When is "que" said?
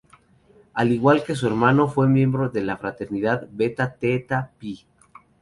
1.23-1.35